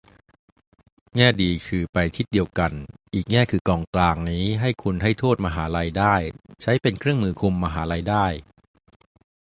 [1.15, 2.71] แง่ดีคือไปทิศเดียวกัน
[3.13, 6.15] อีกแง่คือกองกลางนี้ให้คุณให้โทษมหาลัยได้
[6.61, 8.25] ใช้เป็นเครื่องมือคุมมหาลัยได้